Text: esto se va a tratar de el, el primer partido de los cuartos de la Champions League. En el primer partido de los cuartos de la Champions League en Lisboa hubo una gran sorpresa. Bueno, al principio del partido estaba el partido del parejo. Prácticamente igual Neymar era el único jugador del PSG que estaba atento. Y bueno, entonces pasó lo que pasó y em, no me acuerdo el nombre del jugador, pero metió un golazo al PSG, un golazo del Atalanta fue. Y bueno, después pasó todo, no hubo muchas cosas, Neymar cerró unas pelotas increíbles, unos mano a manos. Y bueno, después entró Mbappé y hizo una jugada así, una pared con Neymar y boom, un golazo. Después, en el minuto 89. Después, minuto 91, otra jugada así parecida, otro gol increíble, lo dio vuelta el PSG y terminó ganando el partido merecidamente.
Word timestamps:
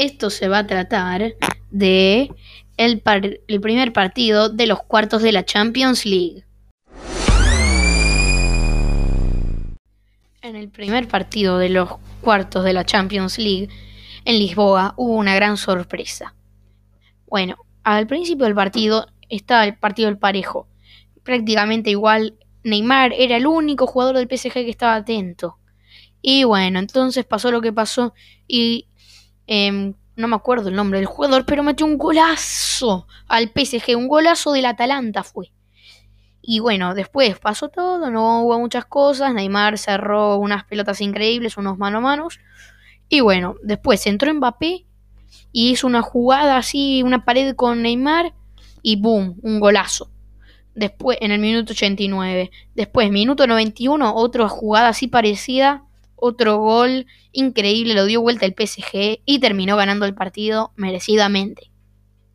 esto 0.00 0.30
se 0.30 0.48
va 0.48 0.60
a 0.60 0.66
tratar 0.66 1.34
de 1.70 2.32
el, 2.78 3.02
el 3.46 3.60
primer 3.60 3.92
partido 3.92 4.48
de 4.48 4.66
los 4.66 4.82
cuartos 4.82 5.22
de 5.22 5.30
la 5.30 5.44
Champions 5.44 6.06
League. 6.06 6.44
En 10.40 10.56
el 10.56 10.70
primer 10.70 11.06
partido 11.06 11.58
de 11.58 11.68
los 11.68 11.90
cuartos 12.22 12.64
de 12.64 12.72
la 12.72 12.86
Champions 12.86 13.38
League 13.38 13.68
en 14.24 14.38
Lisboa 14.38 14.94
hubo 14.96 15.16
una 15.16 15.34
gran 15.34 15.58
sorpresa. 15.58 16.34
Bueno, 17.26 17.56
al 17.84 18.06
principio 18.06 18.46
del 18.46 18.54
partido 18.54 19.06
estaba 19.28 19.66
el 19.66 19.76
partido 19.76 20.08
del 20.08 20.18
parejo. 20.18 20.66
Prácticamente 21.22 21.90
igual 21.90 22.38
Neymar 22.64 23.12
era 23.12 23.36
el 23.36 23.46
único 23.46 23.86
jugador 23.86 24.16
del 24.16 24.28
PSG 24.34 24.54
que 24.54 24.70
estaba 24.70 24.94
atento. 24.94 25.58
Y 26.22 26.44
bueno, 26.44 26.78
entonces 26.78 27.26
pasó 27.26 27.50
lo 27.50 27.60
que 27.60 27.72
pasó 27.72 28.14
y 28.48 28.86
em, 29.50 29.94
no 30.14 30.28
me 30.28 30.36
acuerdo 30.36 30.68
el 30.68 30.76
nombre 30.76 31.00
del 31.00 31.06
jugador, 31.06 31.44
pero 31.44 31.64
metió 31.64 31.84
un 31.84 31.98
golazo 31.98 33.08
al 33.26 33.50
PSG, 33.50 33.96
un 33.96 34.06
golazo 34.06 34.52
del 34.52 34.66
Atalanta 34.66 35.24
fue. 35.24 35.50
Y 36.40 36.60
bueno, 36.60 36.94
después 36.94 37.36
pasó 37.40 37.68
todo, 37.68 38.10
no 38.10 38.44
hubo 38.44 38.58
muchas 38.60 38.84
cosas, 38.84 39.34
Neymar 39.34 39.76
cerró 39.76 40.36
unas 40.36 40.64
pelotas 40.64 41.00
increíbles, 41.00 41.56
unos 41.56 41.78
mano 41.78 41.98
a 41.98 42.00
manos. 42.00 42.38
Y 43.08 43.20
bueno, 43.20 43.56
después 43.64 44.06
entró 44.06 44.32
Mbappé 44.32 44.86
y 45.50 45.70
hizo 45.70 45.88
una 45.88 46.02
jugada 46.02 46.56
así, 46.56 47.02
una 47.02 47.24
pared 47.24 47.56
con 47.56 47.82
Neymar 47.82 48.32
y 48.82 49.00
boom, 49.00 49.36
un 49.42 49.58
golazo. 49.58 50.12
Después, 50.76 51.18
en 51.20 51.32
el 51.32 51.40
minuto 51.40 51.72
89. 51.72 52.52
Después, 52.76 53.10
minuto 53.10 53.48
91, 53.48 54.14
otra 54.14 54.48
jugada 54.48 54.88
así 54.88 55.08
parecida, 55.08 55.84
otro 56.20 56.58
gol 56.58 57.06
increíble, 57.32 57.94
lo 57.94 58.04
dio 58.04 58.20
vuelta 58.20 58.46
el 58.46 58.54
PSG 58.54 59.20
y 59.24 59.38
terminó 59.40 59.76
ganando 59.76 60.06
el 60.06 60.14
partido 60.14 60.72
merecidamente. 60.76 61.69